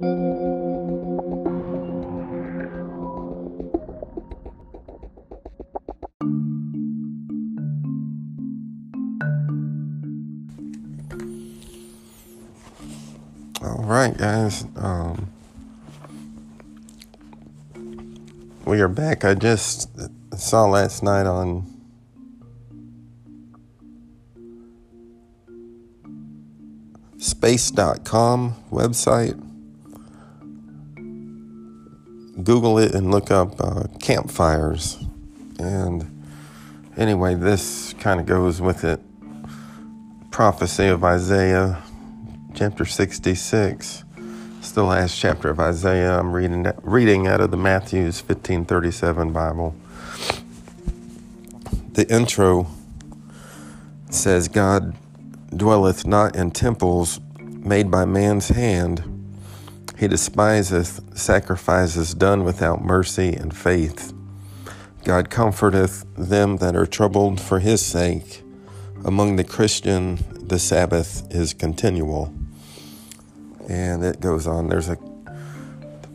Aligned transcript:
All 0.00 0.06
right, 13.60 14.16
guys. 14.16 14.64
Um, 14.76 15.32
we 18.66 18.80
are 18.80 18.86
back. 18.86 19.24
I 19.24 19.34
just 19.34 19.90
saw 20.38 20.66
last 20.66 21.02
night 21.02 21.26
on 21.26 21.66
space.com 27.18 28.54
website. 28.70 29.47
Google 32.48 32.78
it 32.78 32.94
and 32.94 33.10
look 33.10 33.30
up 33.30 33.60
uh, 33.60 33.82
campfires. 34.00 34.96
And 35.58 36.24
anyway, 36.96 37.34
this 37.34 37.92
kind 38.00 38.18
of 38.20 38.24
goes 38.24 38.58
with 38.58 38.84
it. 38.84 39.02
Prophecy 40.30 40.86
of 40.86 41.04
Isaiah, 41.04 41.82
chapter 42.54 42.86
66. 42.86 44.02
It's 44.60 44.70
the 44.70 44.82
last 44.82 45.20
chapter 45.20 45.50
of 45.50 45.60
Isaiah. 45.60 46.18
I'm 46.18 46.32
reading 46.32 46.72
reading 46.80 47.26
out 47.26 47.42
of 47.42 47.50
the 47.50 47.58
Matthew's 47.58 48.22
1537 48.22 49.30
Bible. 49.30 49.74
The 51.92 52.10
intro 52.10 52.66
says 54.08 54.48
God 54.48 54.96
dwelleth 55.54 56.06
not 56.06 56.34
in 56.34 56.52
temples 56.52 57.20
made 57.38 57.90
by 57.90 58.06
man's 58.06 58.48
hand. 58.48 59.17
He 59.98 60.06
despiseth 60.06 61.18
sacrifices 61.18 62.14
done 62.14 62.44
without 62.44 62.84
mercy 62.84 63.34
and 63.34 63.54
faith. 63.54 64.12
God 65.04 65.28
comforteth 65.28 66.04
them 66.14 66.58
that 66.58 66.76
are 66.76 66.86
troubled 66.86 67.40
for 67.40 67.58
his 67.58 67.84
sake. 67.84 68.42
Among 69.04 69.36
the 69.36 69.44
Christian, 69.44 70.18
the 70.46 70.58
Sabbath 70.58 71.26
is 71.34 71.52
continual. 71.52 72.32
And 73.68 74.04
it 74.04 74.20
goes 74.20 74.46
on. 74.46 74.68
There's 74.68 74.88
a 74.88 74.98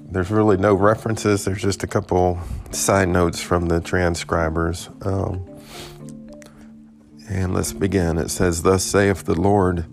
there's 0.09 0.29
really 0.29 0.57
no 0.57 0.75
references. 0.75 1.43
There's 1.43 1.61
just 1.61 1.81
a 1.81 1.87
couple 1.87 2.39
side 2.71 3.09
notes 3.09 3.41
from 3.41 3.65
the 3.65 3.81
transcribers. 3.81 4.89
Um, 5.01 5.43
and 7.27 7.53
let's 7.53 7.73
begin. 7.73 8.19
It 8.19 8.29
says, 8.29 8.61
Thus 8.61 8.83
saith 8.83 9.23
the 9.23 9.33
Lord, 9.33 9.85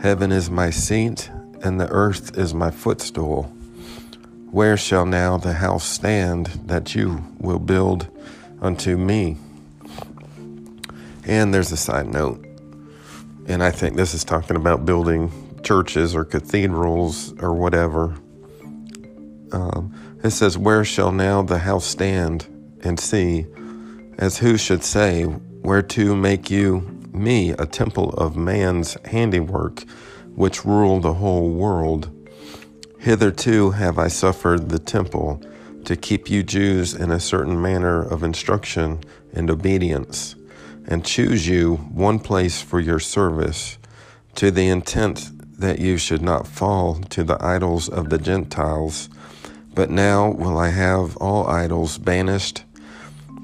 Heaven 0.00 0.32
is 0.32 0.50
my 0.50 0.70
seat, 0.70 1.30
and 1.62 1.80
the 1.80 1.88
earth 1.88 2.36
is 2.36 2.52
my 2.52 2.70
footstool. 2.70 3.44
Where 4.50 4.76
shall 4.76 5.06
now 5.06 5.38
the 5.38 5.54
house 5.54 5.84
stand 5.84 6.46
that 6.66 6.94
you 6.94 7.24
will 7.38 7.58
build 7.58 8.08
unto 8.60 8.96
me? 8.96 9.38
And 11.24 11.54
there's 11.54 11.72
a 11.72 11.76
side 11.76 12.08
note. 12.08 12.44
And 13.46 13.62
I 13.62 13.70
think 13.70 13.96
this 13.96 14.12
is 14.12 14.24
talking 14.24 14.56
about 14.56 14.84
building 14.84 15.32
churches 15.62 16.14
or 16.14 16.24
cathedrals 16.24 17.32
or 17.40 17.54
whatever. 17.54 18.14
Um, 19.52 19.94
it 20.22 20.30
says, 20.30 20.58
Where 20.58 20.84
shall 20.84 21.12
now 21.12 21.42
the 21.42 21.58
house 21.58 21.84
stand 21.84 22.46
and 22.82 22.98
see, 22.98 23.46
as 24.18 24.38
who 24.38 24.56
should 24.56 24.84
say, 24.84 25.24
whereto 25.24 26.14
make 26.14 26.50
you 26.50 26.80
me 27.12 27.50
a 27.50 27.66
temple 27.66 28.10
of 28.10 28.36
man's 28.36 28.96
handiwork, 29.04 29.84
which 30.34 30.64
rule 30.64 31.00
the 31.00 31.14
whole 31.14 31.50
world. 31.50 32.10
Hitherto 32.98 33.70
have 33.72 33.98
I 33.98 34.08
suffered 34.08 34.68
the 34.68 34.78
temple 34.78 35.42
to 35.84 35.96
keep 35.96 36.30
you 36.30 36.42
Jews 36.42 36.94
in 36.94 37.10
a 37.10 37.20
certain 37.20 37.60
manner 37.60 38.02
of 38.02 38.22
instruction 38.22 39.00
and 39.32 39.50
obedience, 39.50 40.36
and 40.86 41.04
choose 41.04 41.48
you 41.48 41.76
one 41.76 42.18
place 42.18 42.62
for 42.62 42.80
your 42.80 43.00
service, 43.00 43.78
to 44.36 44.50
the 44.50 44.68
intent 44.68 45.30
that 45.58 45.78
you 45.78 45.96
should 45.96 46.22
not 46.22 46.46
fall 46.46 46.96
to 47.10 47.22
the 47.24 47.42
idols 47.44 47.88
of 47.88 48.10
the 48.10 48.18
Gentiles. 48.18 49.08
But 49.74 49.90
now 49.90 50.30
will 50.30 50.58
I 50.58 50.68
have 50.68 51.16
all 51.16 51.46
idols 51.46 51.98
banished, 51.98 52.64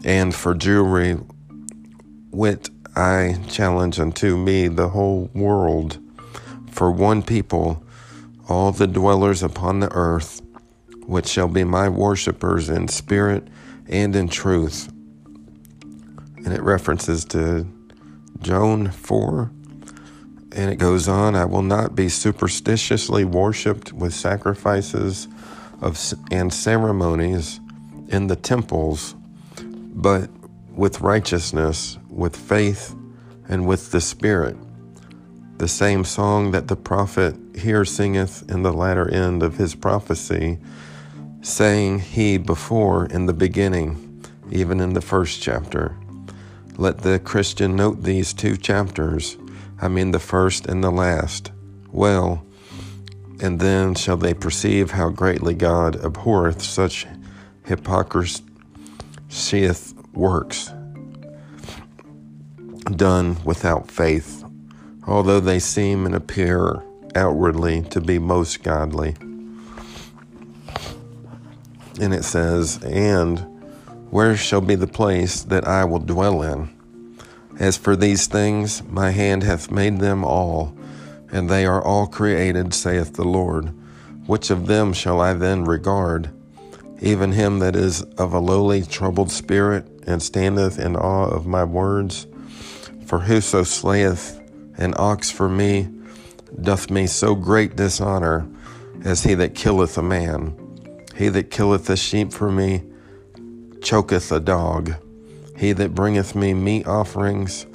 and 0.05 0.35
for 0.35 0.55
jewelry 0.55 1.17
wit 2.31 2.71
I 2.95 3.41
challenge 3.49 3.99
unto 3.99 4.37
me 4.37 4.69
the 4.69 4.89
whole 4.91 5.31
world, 5.35 5.99
for 6.71 6.91
one 6.91 7.23
people, 7.23 7.83
all 8.49 8.73
the 8.73 8.87
dwellers 8.87 9.43
upon 9.43 9.81
the 9.81 9.93
earth, 9.93 10.43
which 11.07 11.29
shall 11.29 11.49
be 11.49 11.65
my 11.65 11.89
worshippers 11.89 12.69
in 12.69 12.89
spirit 12.89 13.49
and 13.89 14.15
in 14.15 14.29
truth. 14.29 14.89
And 16.45 16.53
it 16.53 16.63
references 16.63 17.25
to 17.27 17.67
John 18.41 18.91
4. 18.91 19.51
And 20.53 20.71
it 20.71 20.77
goes 20.77 21.09
on, 21.09 21.35
I 21.35 21.45
will 21.45 21.63
not 21.63 21.95
be 21.95 22.09
superstitiously 22.09 23.25
worshipped 23.25 23.93
with 23.93 24.15
sacrifices 24.15 25.29
of 25.81 25.99
and 26.31 26.53
ceremonies 26.53 27.61
in 28.09 28.27
the 28.27 28.37
temples, 28.37 29.15
but 29.61 30.31
with 30.75 31.01
righteousness, 31.01 31.99
with 32.09 32.35
faith, 32.35 32.95
and 33.49 33.67
with 33.67 33.91
the 33.91 34.01
Spirit. 34.01 34.57
The 35.59 35.69
same 35.69 36.05
song 36.05 36.53
that 36.53 36.69
the 36.69 36.77
prophet 36.77 37.37
here 37.57 37.85
singeth 37.85 38.49
in 38.49 38.63
the 38.63 38.73
latter 38.73 39.11
end 39.11 39.43
of 39.43 39.57
his 39.57 39.75
prophecy, 39.75 40.59
saying 41.43 41.99
he 41.99 42.39
before 42.39 43.07
in 43.07 43.27
the 43.27 43.33
beginning, 43.33 44.25
even 44.51 44.79
in 44.81 44.95
the 44.95 45.01
first 45.01 45.43
chapter. 45.43 45.97
Let 46.77 46.99
the 46.99 47.19
Christian 47.19 47.75
note 47.75 48.05
these 48.05 48.33
two 48.33 48.57
chapters, 48.57 49.37
I 49.81 49.89
mean 49.89 50.13
the 50.13 50.21
first 50.21 50.67
and 50.67 50.83
the 50.83 50.93
last, 50.93 51.51
well, 51.91 52.47
and 53.41 53.59
then 53.59 53.97
shall 53.97 54.17
they 54.17 54.35
perceive 54.35 54.93
how 54.93 55.09
greatly 55.09 55.55
God 55.55 55.97
abhorreth 56.05 56.63
such 56.63 57.05
hypocrisy 57.65 58.45
works 60.15 60.73
done 62.97 63.37
without 63.45 63.91
faith, 63.91 64.38
although 65.09 65.41
they 65.41 65.59
seem 65.59 66.07
and 66.07 66.15
appear 66.15 66.85
outwardly 67.15 67.83
to 67.83 68.01
be 68.01 68.19
most 68.19 68.63
godly. 68.63 69.17
And 72.01 72.15
it 72.15 72.25
says, 72.25 72.83
And 72.85 73.41
where 74.11 74.37
shall 74.37 74.61
be 74.61 74.77
the 74.77 74.87
place 74.87 75.43
that 75.43 75.67
I 75.67 75.85
will 75.85 75.99
dwell 75.99 76.43
in? 76.43 76.71
As 77.59 77.77
for 77.77 77.97
these 77.97 78.29
things, 78.29 78.85
my 78.85 79.11
hand 79.11 79.43
hath 79.43 79.71
made 79.71 79.99
them 79.99 80.25
all, 80.25 80.77
and 81.33 81.51
they 81.51 81.67
are 81.67 81.83
all 81.83 82.07
created, 82.07 82.73
saith 82.73 83.15
the 83.15 83.25
Lord. 83.25 83.75
Which 84.27 84.51
of 84.51 84.67
them 84.67 84.93
shall 84.93 85.21
I 85.21 85.33
then 85.33 85.65
regard? 85.65 86.31
even 87.01 87.33
him 87.33 87.61
that 87.61 87.77
is 87.77 88.03
of 88.17 88.33
a 88.33 88.39
lowly, 88.39 88.83
troubled 88.83 89.31
spirit, 89.31 89.87
and 90.07 90.23
standeth 90.23 90.79
in 90.79 90.97
awe 90.97 91.29
of 91.29 91.47
my 91.47 91.65
words. 91.65 92.27
For 93.07 93.21
whoso 93.21 93.63
slayeth 93.63 94.41
an 94.79 94.95
ox 94.97 95.31
for 95.31 95.49
me 95.49 95.89
doth 96.63 96.91
me 96.91 97.07
so 97.07 97.35
great 97.35 97.77
dishonor 97.77 98.49
as 99.05 99.25
he 99.25 99.35
that 99.35 99.55
killeth 99.55 99.99
a 99.99 100.03
man. 100.03 100.57
He 101.17 101.29
that 101.29 101.51
killeth 101.51 101.91
a 101.91 101.97
sheep 101.97 102.33
for 102.33 102.51
me 102.51 102.83
choketh 103.83 104.33
a 104.33 104.41
dog. 104.41 104.95
He 105.57 105.73
that 105.73 105.95
bringeth 105.95 106.35
me 106.35 106.55
meat 106.55 106.87
offerings 106.87 107.67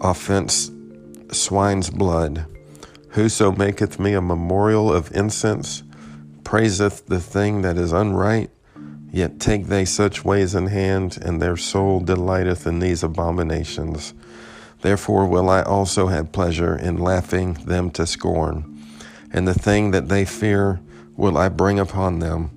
offence 0.00 0.70
swine's 1.30 1.90
blood. 1.90 2.46
Whoso 3.10 3.52
maketh 3.52 3.98
me 3.98 4.14
a 4.14 4.20
memorial 4.20 4.92
of 4.92 5.14
incense 5.14 5.82
praiseth 6.44 7.06
the 7.06 7.20
thing 7.20 7.62
that 7.62 7.78
is 7.78 7.92
unright, 7.92 8.48
yet 9.10 9.38
take 9.38 9.66
they 9.66 9.84
such 9.84 10.24
ways 10.24 10.54
in 10.54 10.66
hand, 10.66 11.18
and 11.22 11.40
their 11.40 11.56
soul 11.56 12.00
delighteth 12.00 12.66
in 12.66 12.78
these 12.78 13.02
abominations. 13.02 14.12
Therefore 14.82 15.26
will 15.26 15.48
I 15.48 15.62
also 15.62 16.08
have 16.08 16.32
pleasure 16.32 16.76
in 16.76 16.98
laughing 16.98 17.54
them 17.54 17.90
to 17.92 18.06
scorn, 18.06 18.84
and 19.32 19.46
the 19.46 19.54
thing 19.54 19.92
that 19.92 20.08
they 20.08 20.24
fear 20.24 20.80
will 21.16 21.38
I 21.38 21.48
bring 21.48 21.78
upon 21.78 22.18
them. 22.18 22.50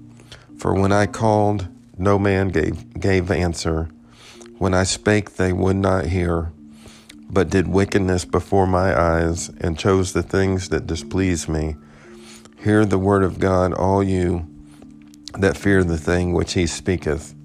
For 0.57 0.73
when 0.73 0.91
I 0.91 1.05
called, 1.05 1.67
no 1.97 2.17
man 2.17 2.49
gave, 2.49 2.99
gave 2.99 3.29
answer. 3.29 3.89
When 4.57 4.73
I 4.73 4.83
spake, 4.83 5.35
they 5.35 5.53
would 5.53 5.75
not 5.75 6.07
hear, 6.07 6.51
but 7.29 7.51
did 7.51 7.67
wickedness 7.67 8.25
before 8.25 8.65
my 8.65 8.99
eyes, 8.99 9.49
and 9.61 9.77
chose 9.77 10.13
the 10.13 10.23
things 10.23 10.69
that 10.69 10.87
displeased 10.87 11.47
me. 11.47 11.75
Hear 12.57 12.85
the 12.85 12.97
word 12.97 13.23
of 13.23 13.39
God, 13.39 13.71
all 13.73 14.01
you 14.01 14.47
that 15.37 15.57
fear 15.57 15.83
the 15.83 15.97
thing 15.97 16.33
which 16.33 16.53
he 16.53 16.65
speaketh. 16.65 17.35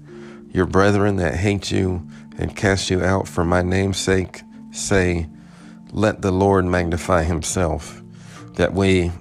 Your 0.51 0.65
brethren 0.65 1.17
that 1.17 1.35
hate 1.35 1.69
you 1.69 2.07
and 2.39 2.55
cast 2.55 2.89
you 2.89 3.03
out 3.03 3.27
for 3.27 3.45
my 3.45 3.61
name's 3.61 3.97
sake 3.97 4.41
say, 4.71 5.27
Let 5.91 6.21
the 6.21 6.31
Lord 6.31 6.65
magnify 6.65 7.23
himself, 7.23 8.01
that 8.55 8.73
we 8.73 9.11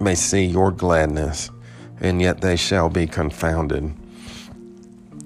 may 0.00 0.14
see 0.14 0.44
your 0.44 0.70
gladness, 0.70 1.50
and 2.00 2.20
yet 2.20 2.40
they 2.40 2.56
shall 2.56 2.88
be 2.88 3.06
confounded. 3.06 3.94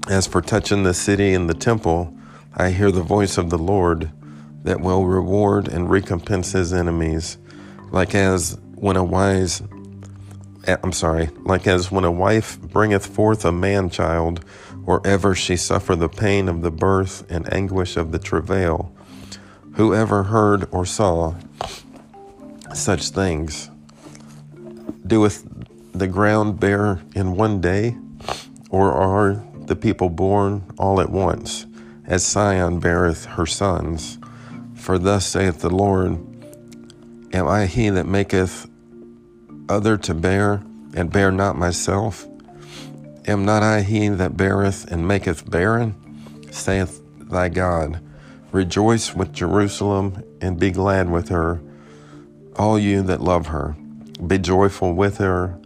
As 0.08 0.26
for 0.26 0.40
touching 0.40 0.84
the 0.84 0.94
city 0.94 1.34
and 1.34 1.48
the 1.48 1.54
temple, 1.54 2.14
I 2.54 2.70
hear 2.70 2.90
the 2.90 3.02
voice 3.02 3.38
of 3.38 3.50
the 3.50 3.58
Lord 3.58 4.10
that 4.62 4.80
will 4.80 5.04
reward 5.04 5.68
and 5.68 5.90
recompense 5.90 6.52
his 6.52 6.72
enemies, 6.72 7.38
like 7.90 8.14
as 8.14 8.58
when 8.74 8.96
a 8.96 9.04
wise 9.04 9.62
eh, 10.66 10.76
I'm 10.82 10.92
sorry, 10.92 11.30
like 11.44 11.66
as 11.66 11.90
when 11.90 12.04
a 12.04 12.10
wife 12.10 12.60
bringeth 12.60 13.06
forth 13.06 13.44
a 13.44 13.52
man 13.52 13.90
child, 13.90 14.44
or 14.84 15.04
ever 15.06 15.34
she 15.34 15.56
suffer 15.56 15.96
the 15.96 16.08
pain 16.08 16.48
of 16.48 16.62
the 16.62 16.70
birth 16.70 17.24
and 17.30 17.52
anguish 17.52 17.96
of 17.96 18.12
the 18.12 18.18
travail. 18.18 18.92
Whoever 19.76 20.22
heard 20.22 20.66
or 20.72 20.86
saw 20.86 21.34
such 22.72 23.10
things? 23.10 23.70
Doeth 25.06 25.46
the 25.92 26.06
ground 26.08 26.58
bear 26.58 27.02
in 27.14 27.36
one 27.36 27.60
day, 27.60 27.94
or 28.70 28.90
are 28.90 29.44
the 29.66 29.76
people 29.76 30.08
born 30.08 30.64
all 30.78 30.98
at 30.98 31.10
once, 31.10 31.66
as 32.06 32.26
Sion 32.26 32.80
beareth 32.80 33.26
her 33.26 33.44
sons? 33.44 34.18
For 34.76 34.98
thus 34.98 35.26
saith 35.26 35.60
the 35.60 35.68
Lord 35.68 36.24
Am 37.34 37.46
I 37.46 37.66
he 37.66 37.90
that 37.90 38.06
maketh 38.06 38.66
other 39.68 39.98
to 39.98 40.14
bear, 40.14 40.62
and 40.94 41.12
bear 41.12 41.30
not 41.30 41.58
myself? 41.58 42.26
Am 43.26 43.44
not 43.44 43.62
I 43.62 43.82
he 43.82 44.08
that 44.08 44.38
beareth 44.38 44.90
and 44.90 45.06
maketh 45.06 45.50
barren? 45.50 45.94
saith 46.50 47.02
thy 47.28 47.50
God. 47.50 48.00
Rejoice 48.56 49.14
with 49.14 49.34
Jerusalem, 49.34 50.24
and 50.40 50.58
be 50.58 50.70
glad 50.70 51.10
with 51.10 51.28
her 51.28 51.60
all 52.56 52.78
you 52.78 53.02
that 53.02 53.20
love 53.20 53.48
her, 53.48 53.76
be 54.26 54.38
joyful 54.38 54.94
with 54.94 55.18
her, 55.18 55.60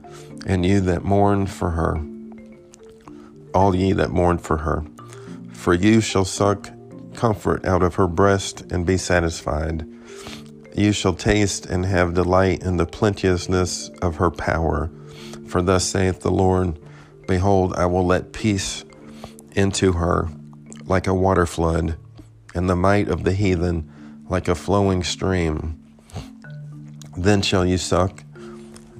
and 0.44 0.66
you 0.66 0.80
that 0.80 1.04
mourn 1.04 1.46
for 1.46 1.70
her, 1.70 2.04
all 3.54 3.76
ye 3.76 3.92
that 3.92 4.10
mourn 4.10 4.38
for 4.38 4.56
her. 4.56 4.82
For 5.52 5.72
you 5.72 6.00
shall 6.00 6.24
suck 6.24 6.68
comfort 7.14 7.64
out 7.64 7.84
of 7.84 7.94
her 7.94 8.08
breast 8.08 8.62
and 8.72 8.84
be 8.84 8.96
satisfied. 8.96 9.86
You 10.76 10.90
shall 10.90 11.14
taste 11.14 11.66
and 11.66 11.86
have 11.86 12.14
delight 12.14 12.64
in 12.64 12.76
the 12.76 12.86
plenteousness 12.86 13.88
of 14.02 14.16
her 14.16 14.32
power. 14.32 14.90
For 15.46 15.62
thus 15.62 15.84
saith 15.84 16.22
the 16.22 16.32
Lord 16.32 16.76
Behold, 17.28 17.72
I 17.74 17.86
will 17.86 18.04
let 18.04 18.32
peace 18.32 18.84
into 19.52 19.92
her 19.92 20.28
like 20.86 21.06
a 21.06 21.14
water 21.14 21.46
flood, 21.46 21.96
and 22.54 22.68
the 22.68 22.76
might 22.76 23.08
of 23.08 23.24
the 23.24 23.32
heathen 23.32 23.88
like 24.28 24.48
a 24.48 24.54
flowing 24.54 25.02
stream. 25.02 25.76
Then 27.16 27.42
shall 27.42 27.66
you 27.66 27.78
suck, 27.78 28.24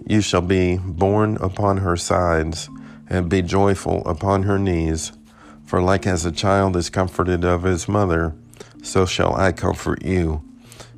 you 0.06 0.20
shall 0.20 0.42
be 0.42 0.76
borne 0.76 1.36
upon 1.36 1.78
her 1.78 1.96
sides, 1.96 2.68
and 3.08 3.28
be 3.28 3.42
joyful 3.42 4.02
upon 4.06 4.42
her 4.42 4.58
knees. 4.58 5.12
For 5.64 5.80
like 5.80 6.06
as 6.06 6.24
a 6.24 6.32
child 6.32 6.76
is 6.76 6.90
comforted 6.90 7.44
of 7.44 7.62
his 7.62 7.88
mother, 7.88 8.34
so 8.82 9.06
shall 9.06 9.34
I 9.36 9.52
comfort 9.52 10.04
you, 10.04 10.42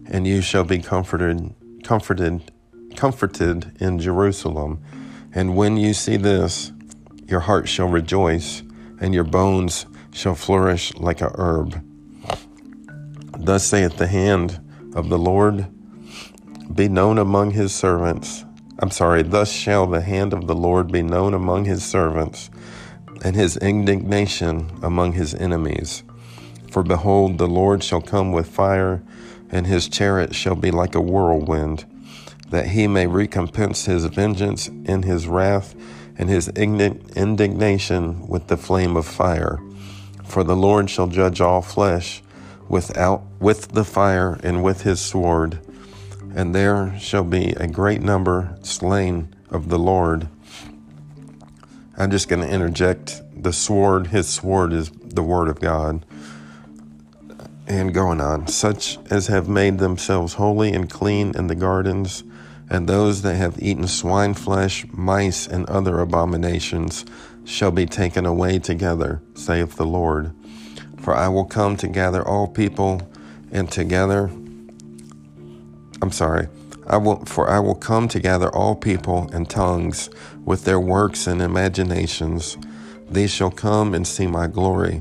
and 0.07 0.27
you 0.27 0.41
shall 0.41 0.65
be 0.65 0.79
comforted, 0.79 1.55
comforted, 1.85 2.51
comforted 2.97 3.77
in 3.81 3.99
Jerusalem. 3.99 4.83
And 5.35 5.57
when 5.57 5.77
you 5.77 5.93
see 5.93 6.17
this, 6.17 6.73
your 7.27 7.41
heart 7.41 7.69
shall 7.69 7.89
rejoice, 7.89 8.63
and 9.01 9.15
your 9.15 9.25
bones 9.25 9.87
shall 10.13 10.35
flourish 10.35 10.95
like 10.95 11.21
a 11.21 11.33
herb. 11.35 11.83
Thus 13.45 13.65
saith 13.65 13.97
the 13.97 14.07
hand 14.07 14.61
of 14.95 15.09
the 15.09 15.19
Lord 15.19 15.67
be 16.73 16.89
known 16.89 17.19
among 17.19 17.51
his 17.51 17.75
servants. 17.75 18.45
I'm 18.79 18.93
sorry, 18.93 19.25
thus 19.25 19.51
shall 19.51 19.89
the 19.89 20.01
hand 20.01 20.33
of 20.33 20.47
the 20.47 20.55
Lord 20.55 20.93
be 20.93 21.03
known 21.03 21.35
among 21.35 21.65
his 21.65 21.85
servants, 21.85 22.51
and 23.25 23.35
his 23.35 23.57
indignation 23.57 24.71
among 24.81 25.15
his 25.15 25.35
enemies. 25.35 26.05
For 26.71 26.85
behold, 26.85 27.39
the 27.39 27.49
Lord 27.49 27.83
shall 27.83 28.01
come 28.01 28.31
with 28.31 28.47
fire, 28.47 29.03
and 29.51 29.67
his 29.67 29.89
chariot 29.89 30.37
shall 30.37 30.55
be 30.55 30.71
like 30.71 30.95
a 30.95 31.01
whirlwind, 31.01 31.85
that 32.51 32.69
he 32.69 32.87
may 32.87 33.09
recompense 33.09 33.87
his 33.87 34.05
vengeance 34.05 34.69
in 34.69 35.03
his 35.03 35.27
wrath, 35.27 35.75
and 36.17 36.31
his 36.31 36.47
indignation 36.49 38.29
with 38.29 38.47
the 38.47 38.57
flame 38.57 38.97
of 38.97 39.05
fire. 39.05 39.59
For 40.23 40.45
the 40.45 40.57
Lord 40.57 40.89
shall 40.89 41.09
judge 41.09 41.41
all 41.41 41.61
flesh 41.61 42.23
without 42.73 43.23
with 43.39 43.69
the 43.69 43.85
fire 43.85 44.41
and 44.43 44.65
with 44.65 44.83
his 44.83 45.01
sword 45.01 45.61
and 46.35 46.55
there 46.55 46.99
shall 46.99 47.25
be 47.25 47.51
a 47.53 47.67
great 47.67 48.01
number 48.01 48.57
slain 48.63 49.35
of 49.51 49.69
the 49.69 49.79
Lord. 49.79 50.29
I'm 51.97 52.11
just 52.11 52.29
going 52.29 52.43
to 52.43 52.53
interject 52.53 53.21
the 53.37 53.53
sword, 53.53 54.09
his 54.09 54.29
sword 54.29 54.73
is 54.73 54.91
the 54.91 55.23
word 55.23 55.49
of 55.49 55.61
God. 55.61 56.07
And 57.67 57.95
going 57.95 58.21
on, 58.21 58.49
such 58.49 58.99
as 59.11 59.27
have 59.29 59.49
made 59.49 59.79
themselves 59.79 60.35
holy 60.35 60.73
and 60.73 60.91
clean 60.91 61.37
in 61.37 61.47
the 61.47 61.55
gardens, 61.55 62.25
and 62.69 62.89
those 62.89 63.23
that 63.23 63.37
have 63.37 63.63
eaten 63.63 63.87
swine 63.87 64.35
flesh, 64.35 64.87
mice, 64.91 65.47
and 65.47 65.69
other 65.69 66.01
abominations 66.01 67.05
shall 67.45 67.71
be 67.71 67.87
taken 67.87 68.25
away 68.25 68.59
together, 68.59 69.23
saith 69.35 69.77
the 69.77 69.87
Lord. 69.87 70.35
For 71.03 71.15
I 71.15 71.29
will 71.29 71.45
come 71.45 71.77
to 71.79 71.89
gather 71.89 72.27
all 72.27 72.47
people, 72.47 73.03
and 73.51 73.71
together 73.71 74.31
I'm 76.03 76.11
sorry. 76.11 76.49
I 76.89 76.97
will, 76.97 77.25
for 77.27 77.49
I 77.49 77.61
will 77.61 77.77
come 77.77 78.09
to 78.09 78.19
gather 78.19 78.53
all 78.53 78.75
people 78.75 79.31
and 79.33 79.49
tongues 79.49 80.11
with 80.45 80.65
their 80.65 80.81
works 80.81 81.29
and 81.29 81.41
imaginations. 81.41 82.59
They 83.09 83.29
shall 83.29 83.53
come 83.53 83.95
and 83.95 84.05
see 84.05 84.27
my 84.27 84.49
glory. 84.49 85.01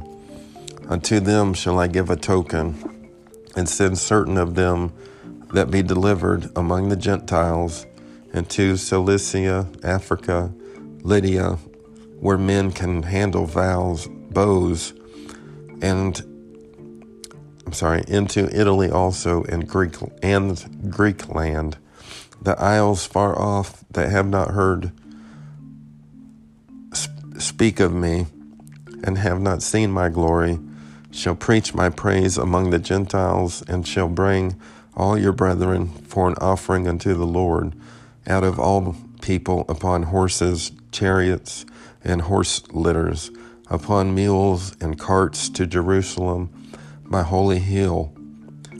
Unto 0.88 1.20
them 1.20 1.56
shall 1.56 1.80
I 1.80 1.88
give 1.88 2.12
a 2.12 2.16
token, 2.16 3.10
and 3.56 3.68
send 3.68 3.98
certain 3.98 4.38
of 4.38 4.54
them 4.54 4.94
that 5.54 5.72
be 5.72 5.82
delivered 5.82 6.52
among 6.56 6.90
the 6.90 6.96
Gentiles 6.96 7.88
into 8.34 8.78
Cilicia, 8.78 9.68
Africa, 9.84 10.54
Lydia, 11.02 11.58
where 12.20 12.38
men 12.38 12.72
can 12.72 13.02
handle 13.04 13.46
vows, 13.46 14.08
bows, 14.08 14.94
and 15.82 16.22
I'm 17.66 17.74
sorry, 17.74 18.04
into 18.08 18.50
Italy 18.58 18.90
also 18.90 19.44
and 19.44 19.68
Greek 19.68 19.96
and 20.22 20.92
Greek 20.92 21.30
land, 21.30 21.78
the 22.42 22.60
isles 22.60 23.06
far 23.06 23.38
off 23.38 23.84
that 23.92 24.10
have 24.10 24.28
not 24.28 24.52
heard 24.52 24.92
speak 27.38 27.80
of 27.80 27.94
me 27.94 28.28
and 29.04 29.18
have 29.18 29.42
not 29.42 29.64
seen 29.64 29.92
my 29.92 30.10
glory 30.10 30.60
shall 31.12 31.36
preach 31.36 31.74
my 31.74 31.90
praise 31.90 32.38
among 32.38 32.70
the 32.70 32.80
Gentiles 32.80 33.64
and 33.68 33.88
shall 33.88 34.08
bring 34.08 34.60
all 34.96 35.18
your 35.18 35.32
brethren 35.32 35.88
for 35.88 36.28
an 36.28 36.36
offering 36.40 36.88
unto 36.88 37.14
the 37.14 37.26
Lord 37.26 37.76
out 38.28 38.44
of 38.44 38.60
all 38.60 38.96
people 39.22 39.66
upon 39.68 40.04
horses, 40.04 40.72
chariots, 40.92 41.66
and 42.04 42.24
horse 42.24 42.64
litters, 42.72 43.32
upon 43.72 44.14
mules 44.14 44.76
and 44.82 45.00
carts 45.00 45.50
to 45.50 45.66
Jerusalem 45.66 46.50
my 47.06 47.24
holy 47.24 47.60
hill, 47.60 48.14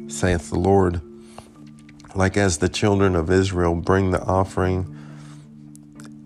saith 0.08 0.50
the 0.50 0.60
Lord. 0.60 1.02
Like 2.14 2.36
as 2.36 2.58
the 2.58 2.68
children 2.68 3.16
of 3.16 3.32
Israel 3.32 3.74
bring 3.74 4.12
the 4.12 4.22
offering 4.22 4.98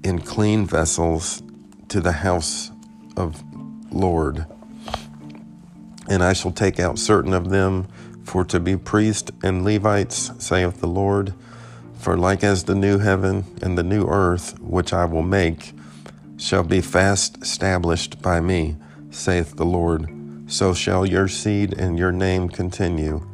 in 0.03 0.19
clean 0.19 0.65
vessels 0.65 1.43
to 1.89 2.01
the 2.01 2.12
house 2.12 2.72
of 3.15 3.43
Lord. 3.91 4.48
And 6.10 6.24
I 6.24 6.34
shall 6.34 6.51
take 6.51 6.79
out 6.79 6.98
certain 6.98 7.34
of 7.34 7.50
them 7.50 7.88
for 8.24 8.43
to 8.45 8.60
be 8.60 8.77
priests 8.77 9.31
and 9.43 9.63
Levites, 9.63 10.31
saith 10.39 10.81
the 10.81 10.88
Lord. 10.88 11.36
For 12.00 12.17
like 12.17 12.43
as 12.43 12.63
the 12.63 12.75
new 12.75 12.98
heaven 12.98 13.45
and 13.62 13.77
the 13.77 13.84
new 13.84 14.07
earth, 14.07 14.60
which 14.60 14.91
I 14.91 15.05
will 15.05 15.24
make, 15.24 15.75
shall 16.38 16.63
be 16.63 16.82
fast 16.82 17.42
established 17.42 18.22
by 18.22 18.39
me, 18.39 18.75
saith 19.10 19.56
the 19.56 19.65
Lord 19.65 20.10
so 20.48 20.74
shall 20.74 21.06
your 21.06 21.27
seed 21.27 21.74
and 21.74 21.98
your 21.98 22.12
name 22.12 22.50
continue. 22.50 23.25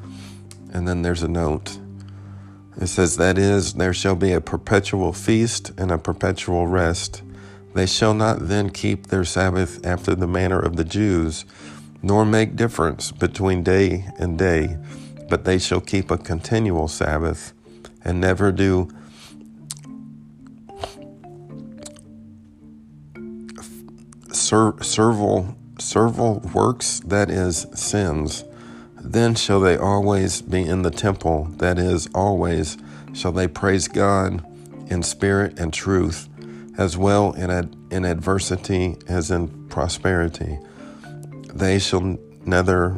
And 0.74 0.88
then 0.88 1.02
there's 1.02 1.24
a 1.24 1.28
note. 1.28 1.78
It 2.80 2.88
says, 2.88 3.18
That 3.18 3.38
is, 3.38 3.74
there 3.74 3.94
shall 3.94 4.16
be 4.16 4.32
a 4.32 4.42
perpetual 4.42 5.12
feast 5.12 5.72
and 5.78 5.92
a 5.92 5.98
perpetual 5.98 6.68
rest. 6.68 7.22
They 7.74 7.86
shall 7.86 8.14
not 8.14 8.48
then 8.48 8.70
keep 8.70 9.08
their 9.08 9.26
Sabbath 9.26 9.86
after 9.86 10.16
the 10.16 10.28
manner 10.28 10.60
of 10.60 10.78
the 10.78 10.84
Jews, 10.84 11.46
nor 12.02 12.26
make 12.26 12.56
difference 12.56 13.12
between 13.12 13.64
day 13.64 14.08
and 14.18 14.38
day, 14.38 14.78
but 15.30 15.46
they 15.46 15.58
shall 15.58 15.82
keep 15.82 16.12
a 16.12 16.18
continual 16.18 16.88
Sabbath, 16.88 17.54
and 18.04 18.20
never 18.20 18.52
do 18.52 18.90
servile 24.52 25.56
servile 25.80 26.40
works, 26.54 27.00
that 27.06 27.30
is, 27.30 27.66
sins, 27.74 28.44
then 28.98 29.34
shall 29.34 29.60
they 29.60 29.78
always 29.78 30.42
be 30.42 30.62
in 30.62 30.82
the 30.82 30.92
temple, 30.92 31.46
that 31.58 31.80
is, 31.80 32.08
always 32.14 32.78
shall 33.14 33.32
they 33.32 33.48
praise 33.48 33.88
God 33.88 34.46
in 34.92 35.02
spirit 35.04 35.58
and 35.58 35.74
truth, 35.74 36.28
as 36.78 36.98
well 36.98 37.32
in, 37.34 37.50
ad- 37.50 37.76
in 37.92 38.06
adversity 38.06 38.98
as 39.08 39.32
in 39.32 39.68
prosperity. 39.70 40.60
They 41.54 41.80
shall 41.80 42.18
neither 42.46 42.90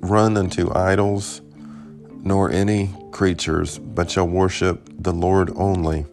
run 0.00 0.36
unto 0.36 0.72
idols 0.74 1.40
nor 2.22 2.50
any 2.50 2.94
creatures, 3.12 3.78
but 3.78 4.10
shall 4.10 4.28
worship 4.28 4.90
the 4.98 5.12
Lord 5.12 5.50
only. 5.56 6.06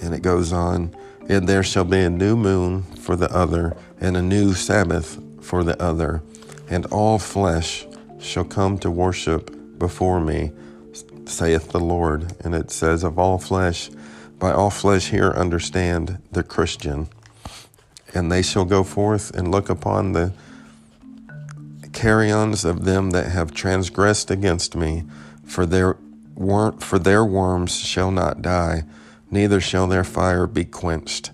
And 0.00 0.14
it 0.14 0.22
goes 0.22 0.52
on, 0.52 0.94
and 1.28 1.48
there 1.48 1.62
shall 1.62 1.84
be 1.84 2.00
a 2.00 2.10
new 2.10 2.36
moon 2.36 2.82
for 2.82 3.16
the 3.16 3.32
other, 3.34 3.76
and 4.00 4.16
a 4.16 4.22
new 4.22 4.54
Sabbath 4.54 5.18
for 5.40 5.64
the 5.64 5.80
other, 5.82 6.22
and 6.68 6.86
all 6.86 7.18
flesh 7.18 7.86
shall 8.18 8.44
come 8.44 8.78
to 8.78 8.90
worship 8.90 9.78
before 9.78 10.20
me, 10.20 10.52
saith 11.26 11.70
the 11.70 11.80
Lord. 11.80 12.34
And 12.40 12.54
it 12.54 12.70
says, 12.70 13.04
Of 13.04 13.18
all 13.18 13.38
flesh, 13.38 13.90
by 14.38 14.52
all 14.52 14.70
flesh 14.70 15.10
here 15.10 15.30
understand 15.30 16.18
the 16.32 16.42
Christian. 16.42 17.08
And 18.14 18.30
they 18.30 18.42
shall 18.42 18.64
go 18.64 18.84
forth 18.84 19.34
and 19.34 19.50
look 19.50 19.68
upon 19.68 20.12
the 20.12 20.32
carrions 21.92 22.64
of 22.64 22.84
them 22.84 23.10
that 23.10 23.28
have 23.28 23.52
transgressed 23.52 24.30
against 24.30 24.74
me, 24.74 25.04
for 25.44 25.64
their, 25.66 25.96
wor- 26.34 26.72
for 26.80 26.98
their 26.98 27.24
worms 27.24 27.78
shall 27.78 28.10
not 28.10 28.42
die, 28.42 28.84
neither 29.34 29.60
shall 29.60 29.88
their 29.88 30.04
fire 30.04 30.46
be 30.46 30.64
quenched, 30.64 31.32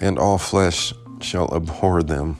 and 0.00 0.16
all 0.16 0.38
flesh 0.38 0.94
shall 1.20 1.52
abhor 1.52 2.00
them. 2.00 2.38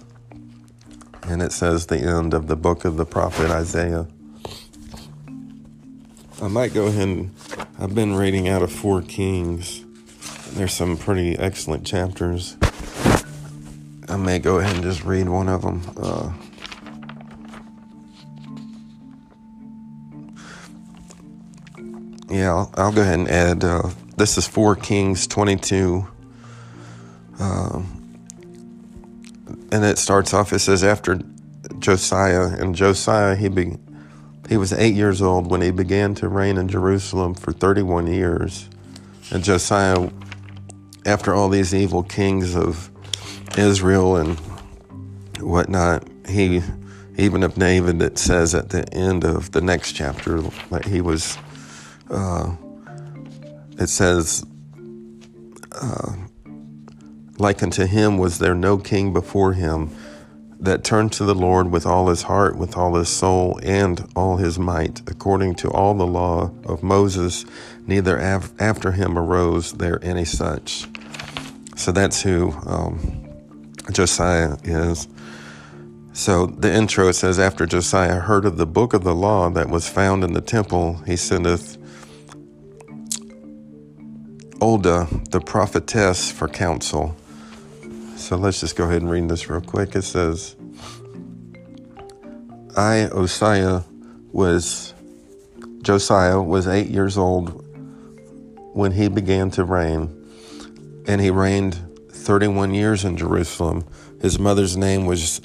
And 1.24 1.42
it 1.42 1.50
says 1.50 1.86
the 1.86 1.98
end 1.98 2.32
of 2.32 2.46
the 2.46 2.54
book 2.54 2.84
of 2.84 2.96
the 2.96 3.04
prophet 3.04 3.50
Isaiah. 3.50 4.06
I 6.40 6.46
might 6.46 6.72
go 6.72 6.86
ahead 6.86 7.08
and 7.08 7.34
I've 7.80 7.96
been 7.96 8.14
reading 8.14 8.48
out 8.48 8.62
of 8.62 8.70
Four 8.70 9.02
Kings. 9.02 9.84
There's 10.52 10.72
some 10.72 10.96
pretty 10.96 11.36
excellent 11.36 11.84
chapters. 11.84 12.56
I 14.08 14.16
may 14.16 14.38
go 14.38 14.58
ahead 14.60 14.76
and 14.76 14.84
just 14.84 15.02
read 15.02 15.28
one 15.28 15.48
of 15.48 15.62
them. 15.62 15.82
Uh, 15.96 16.32
yeah, 22.28 22.54
I'll, 22.54 22.70
I'll, 22.76 22.92
go 22.92 23.00
ahead 23.00 23.18
and 23.18 23.28
add. 23.28 23.64
Uh, 23.64 23.90
this 24.16 24.38
is 24.38 24.46
4 24.46 24.76
Kings 24.76 25.26
22. 25.26 26.06
Uh, 27.38 27.82
and 29.72 29.84
it 29.84 29.98
starts 29.98 30.32
off, 30.32 30.52
it 30.52 30.60
says, 30.60 30.82
after 30.82 31.20
Josiah, 31.78 32.46
and 32.46 32.74
Josiah, 32.74 33.36
he, 33.36 33.48
be, 33.48 33.76
he 34.48 34.56
was 34.56 34.72
eight 34.72 34.94
years 34.94 35.20
old 35.20 35.50
when 35.50 35.60
he 35.60 35.70
began 35.70 36.14
to 36.16 36.28
reign 36.28 36.56
in 36.56 36.68
Jerusalem 36.68 37.34
for 37.34 37.52
31 37.52 38.06
years. 38.06 38.70
And 39.30 39.44
Josiah, 39.44 40.08
after 41.04 41.34
all 41.34 41.48
these 41.48 41.74
evil 41.74 42.02
kings 42.02 42.56
of 42.56 42.90
Israel 43.58 44.16
and 44.16 44.38
whatnot, 45.40 46.08
he, 46.26 46.62
even 47.18 47.42
of 47.42 47.54
David, 47.54 48.00
it 48.00 48.18
says 48.18 48.54
at 48.54 48.70
the 48.70 48.88
end 48.94 49.24
of 49.24 49.52
the 49.52 49.60
next 49.60 49.92
chapter 49.92 50.40
that 50.70 50.86
he 50.86 51.00
was, 51.00 51.36
uh, 52.10 52.54
it 53.78 53.88
says, 53.88 54.44
uh, 55.72 56.12
like 57.38 57.62
unto 57.62 57.86
him 57.86 58.18
was 58.18 58.38
there 58.38 58.54
no 58.54 58.78
king 58.78 59.12
before 59.12 59.52
him 59.52 59.90
that 60.58 60.84
turned 60.84 61.12
to 61.12 61.24
the 61.24 61.34
Lord 61.34 61.70
with 61.70 61.84
all 61.84 62.08
his 62.08 62.22
heart, 62.22 62.56
with 62.56 62.76
all 62.76 62.94
his 62.94 63.08
soul, 63.08 63.60
and 63.62 64.08
all 64.16 64.38
his 64.38 64.58
might, 64.58 65.02
according 65.08 65.54
to 65.56 65.70
all 65.70 65.94
the 65.94 66.06
law 66.06 66.50
of 66.64 66.82
Moses, 66.82 67.44
neither 67.86 68.16
af- 68.16 68.52
after 68.58 68.92
him 68.92 69.18
arose 69.18 69.72
there 69.72 70.02
any 70.02 70.24
such. 70.24 70.86
So 71.76 71.92
that's 71.92 72.22
who 72.22 72.52
um, 72.64 73.28
Josiah 73.92 74.56
is. 74.64 75.08
So 76.14 76.46
the 76.46 76.72
intro 76.72 77.12
says, 77.12 77.38
After 77.38 77.66
Josiah 77.66 78.20
heard 78.20 78.46
of 78.46 78.56
the 78.56 78.66
book 78.66 78.94
of 78.94 79.04
the 79.04 79.14
law 79.14 79.50
that 79.50 79.68
was 79.68 79.86
found 79.86 80.24
in 80.24 80.32
the 80.32 80.40
temple, 80.40 80.94
he 81.06 81.16
sendeth 81.16 81.76
Huldah, 84.60 85.08
the 85.30 85.40
prophetess, 85.40 86.30
for 86.30 86.48
counsel. 86.48 87.16
So 88.16 88.36
let's 88.36 88.60
just 88.60 88.76
go 88.76 88.84
ahead 88.84 89.02
and 89.02 89.10
read 89.10 89.28
this 89.28 89.48
real 89.48 89.60
quick. 89.60 89.94
It 89.94 90.02
says, 90.02 90.56
I, 92.76 93.08
Osiah, 93.12 93.82
was, 94.32 94.94
Josiah 95.82 96.40
was 96.40 96.66
eight 96.66 96.88
years 96.88 97.16
old 97.16 97.64
when 98.74 98.92
he 98.92 99.08
began 99.08 99.50
to 99.52 99.64
reign, 99.64 100.12
and 101.06 101.20
he 101.20 101.30
reigned 101.30 101.78
31 102.10 102.74
years 102.74 103.04
in 103.04 103.16
Jerusalem. 103.16 103.86
His 104.20 104.38
mother's 104.38 104.76
name 104.76 105.06
was 105.06 105.40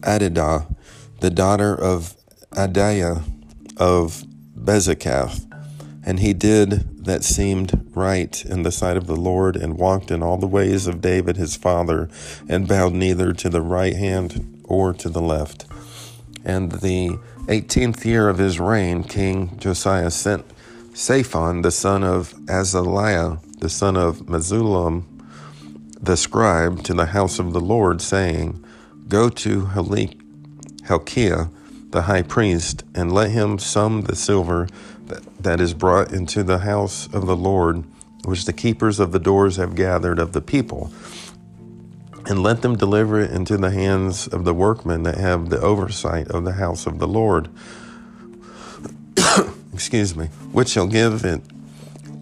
Adidah, 0.00 0.74
the 1.20 1.30
daughter 1.30 1.74
of 1.74 2.14
Adaiah 2.52 3.22
of 3.76 4.24
Bezekath. 4.58 5.45
And 6.06 6.20
he 6.20 6.32
did 6.32 7.04
that 7.04 7.24
seemed 7.24 7.90
right 7.94 8.44
in 8.46 8.62
the 8.62 8.70
sight 8.70 8.96
of 8.96 9.08
the 9.08 9.16
Lord, 9.16 9.56
and 9.56 9.76
walked 9.76 10.12
in 10.12 10.22
all 10.22 10.38
the 10.38 10.46
ways 10.46 10.86
of 10.86 11.00
David 11.00 11.36
his 11.36 11.56
father, 11.56 12.08
and 12.48 12.68
bowed 12.68 12.94
neither 12.94 13.32
to 13.32 13.48
the 13.48 13.60
right 13.60 13.96
hand 13.96 14.62
or 14.64 14.92
to 14.94 15.08
the 15.08 15.20
left. 15.20 15.66
And 16.44 16.70
the 16.70 17.18
eighteenth 17.48 18.06
year 18.06 18.28
of 18.28 18.38
his 18.38 18.60
reign, 18.60 19.02
King 19.02 19.58
Josiah 19.58 20.12
sent 20.12 20.44
Shaphan, 20.94 21.62
the 21.62 21.72
son 21.72 22.04
of 22.04 22.32
Azaliah, 22.46 23.40
the 23.58 23.68
son 23.68 23.96
of 23.96 24.20
Meshullam, 24.26 25.04
the 26.00 26.16
scribe, 26.16 26.84
to 26.84 26.94
the 26.94 27.06
house 27.06 27.40
of 27.40 27.52
the 27.52 27.60
Lord, 27.60 28.00
saying, 28.00 28.64
Go 29.08 29.28
to 29.28 29.62
Helkiah, 29.66 31.50
the 31.90 32.02
high 32.02 32.22
priest, 32.22 32.84
and 32.94 33.12
let 33.12 33.30
him 33.30 33.58
sum 33.58 34.02
the 34.02 34.14
silver 34.14 34.68
that 35.40 35.60
is 35.60 35.74
brought 35.74 36.12
into 36.12 36.42
the 36.42 36.58
house 36.58 37.06
of 37.12 37.26
the 37.26 37.36
Lord, 37.36 37.84
which 38.24 38.44
the 38.44 38.52
keepers 38.52 38.98
of 39.00 39.12
the 39.12 39.18
doors 39.18 39.56
have 39.56 39.74
gathered 39.74 40.18
of 40.18 40.32
the 40.32 40.40
people, 40.40 40.92
and 42.26 42.42
let 42.42 42.62
them 42.62 42.76
deliver 42.76 43.20
it 43.20 43.30
into 43.30 43.56
the 43.56 43.70
hands 43.70 44.26
of 44.26 44.44
the 44.44 44.54
workmen 44.54 45.04
that 45.04 45.16
have 45.16 45.48
the 45.48 45.60
oversight 45.60 46.28
of 46.28 46.44
the 46.44 46.52
house 46.52 46.86
of 46.86 46.98
the 46.98 47.08
Lord. 47.08 47.48
Excuse 49.72 50.16
me, 50.16 50.26
which 50.52 50.68
shall 50.68 50.86
give 50.86 51.24
it 51.24 51.42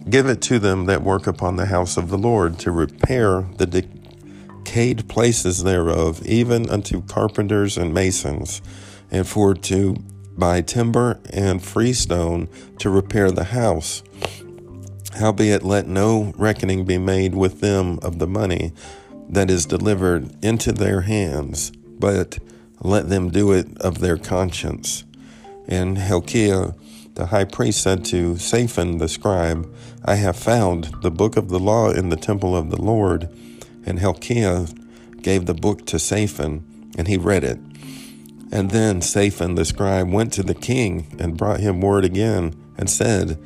give 0.09 0.27
it 0.27 0.39
to 0.39 0.59
them 0.59 0.85
that 0.85 1.01
work 1.01 1.25
upon 1.25 1.55
the 1.55 1.65
house 1.65 1.97
of 1.97 2.09
the 2.09 2.17
Lord 2.17 2.59
to 2.59 2.71
repair 2.71 3.41
the 3.57 3.65
decayed 3.65 5.07
places 5.09 5.63
thereof, 5.63 6.23
even 6.25 6.69
unto 6.69 7.01
carpenters 7.01 7.77
and 7.77 7.93
masons, 7.93 8.61
and 9.09 9.27
for 9.27 9.53
to 9.55 9.95
buy 10.37 10.61
timber 10.61 11.19
and 11.31 11.63
freestone 11.63 12.49
to 12.79 12.89
repair 12.89 13.31
the 13.31 13.45
house. 13.45 14.03
Howbeit, 15.13 15.63
let 15.63 15.87
no 15.87 16.33
reckoning 16.37 16.85
be 16.85 16.97
made 16.97 17.35
with 17.35 17.61
them 17.61 17.99
of 18.01 18.19
the 18.19 18.27
money 18.27 18.73
that 19.29 19.49
is 19.49 19.65
delivered 19.65 20.35
into 20.43 20.71
their 20.71 21.01
hands, 21.01 21.71
but 21.71 22.37
let 22.81 23.09
them 23.09 23.29
do 23.29 23.51
it 23.51 23.77
of 23.79 23.99
their 23.99 24.17
conscience. 24.17 25.03
And 25.67 25.97
Hilkiah 25.97 26.73
the 27.15 27.27
high 27.27 27.45
priest 27.45 27.81
said 27.81 28.03
to 28.05 28.37
Shaphan 28.37 28.97
the 28.97 29.07
scribe, 29.07 29.73
I 30.03 30.15
have 30.15 30.35
found 30.35 30.91
the 31.01 31.09
book 31.09 31.37
of 31.37 31.47
the 31.47 31.59
law 31.59 31.89
in 31.89 32.09
the 32.09 32.17
temple 32.17 32.57
of 32.57 32.69
the 32.69 32.81
Lord. 32.81 33.29
And 33.85 33.99
Hilkiah 33.99 34.65
gave 35.21 35.45
the 35.45 35.53
book 35.53 35.85
to 35.87 35.97
Shaphan, 35.97 36.65
and 36.97 37.07
he 37.07 37.15
read 37.15 37.45
it. 37.45 37.57
And 38.55 38.71
then 38.71 39.01
Shaphan 39.01 39.55
the 39.55 39.65
scribe 39.65 40.09
went 40.09 40.31
to 40.33 40.41
the 40.41 40.53
king 40.53 41.13
and 41.19 41.35
brought 41.35 41.59
him 41.59 41.81
word 41.81 42.05
again 42.05 42.55
and 42.77 42.89
said, 42.89 43.37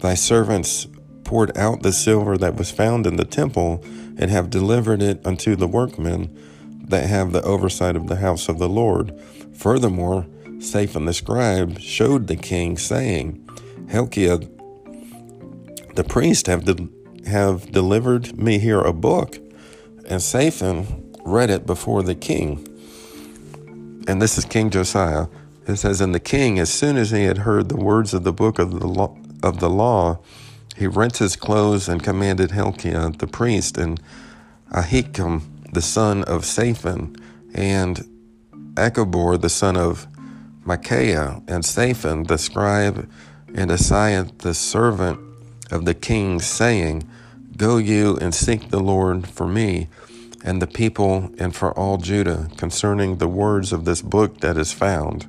Thy 0.00 0.12
servants 0.12 0.86
poured 1.24 1.56
out 1.56 1.80
the 1.80 1.90
silver 1.90 2.36
that 2.36 2.56
was 2.56 2.70
found 2.70 3.06
in 3.06 3.16
the 3.16 3.24
temple 3.24 3.82
and 4.18 4.30
have 4.30 4.50
delivered 4.50 5.00
it 5.00 5.26
unto 5.26 5.56
the 5.56 5.66
workmen 5.66 6.38
that 6.84 7.08
have 7.08 7.32
the 7.32 7.42
oversight 7.44 7.96
of 7.96 8.08
the 8.08 8.16
house 8.16 8.50
of 8.50 8.58
the 8.58 8.68
Lord. 8.68 9.18
Furthermore, 9.54 10.26
Shaphan 10.60 11.06
the 11.06 11.14
scribe 11.14 11.80
showed 11.80 12.26
the 12.26 12.36
king, 12.36 12.76
saying, 12.76 13.42
Helkiah 13.86 14.46
the 15.94 16.04
priest 16.04 16.46
have, 16.46 16.66
de- 16.66 16.90
have 17.26 17.72
delivered 17.72 18.36
me 18.36 18.58
here 18.58 18.82
a 18.82 18.92
book. 18.92 19.38
And 20.10 20.20
Shaphan 20.20 21.14
read 21.24 21.48
it 21.48 21.64
before 21.64 22.02
the 22.02 22.14
king 22.14 22.67
and 24.08 24.22
this 24.22 24.38
is 24.38 24.46
King 24.46 24.70
Josiah. 24.70 25.26
It 25.66 25.76
says, 25.76 26.00
And 26.00 26.14
the 26.14 26.20
king, 26.20 26.58
as 26.58 26.72
soon 26.72 26.96
as 26.96 27.10
he 27.10 27.24
had 27.24 27.38
heard 27.38 27.68
the 27.68 27.76
words 27.76 28.14
of 28.14 28.24
the 28.24 28.32
book 28.32 28.58
of 28.58 28.80
the 28.80 28.86
law, 28.86 29.14
of 29.42 29.60
the 29.60 29.68
law 29.68 30.18
he 30.76 30.86
rent 30.86 31.18
his 31.18 31.36
clothes 31.36 31.88
and 31.88 32.02
commanded 32.02 32.52
Hilkiah 32.52 33.10
the 33.10 33.26
priest 33.26 33.76
and 33.76 34.00
Ahikam 34.72 35.42
the 35.72 35.82
son 35.82 36.24
of 36.24 36.46
Shaphan 36.46 37.16
and 37.54 38.00
Achbor 38.74 39.38
the 39.40 39.50
son 39.50 39.76
of 39.76 40.06
Micaiah 40.64 41.42
and 41.46 41.64
Shaphan 41.64 42.24
the 42.24 42.38
scribe 42.38 43.08
and 43.54 43.70
Isaiah 43.70 44.26
the 44.38 44.54
servant 44.54 45.20
of 45.70 45.84
the 45.84 45.94
king, 45.94 46.40
saying, 46.40 47.06
Go 47.58 47.76
you 47.76 48.16
and 48.16 48.34
seek 48.34 48.70
the 48.70 48.80
Lord 48.80 49.28
for 49.28 49.46
me 49.46 49.88
and 50.44 50.62
the 50.62 50.66
people 50.66 51.30
and 51.38 51.54
for 51.54 51.72
all 51.72 51.96
Judah 51.96 52.48
concerning 52.56 53.16
the 53.18 53.28
words 53.28 53.72
of 53.72 53.84
this 53.84 54.02
book 54.02 54.40
that 54.40 54.56
is 54.56 54.72
found. 54.72 55.26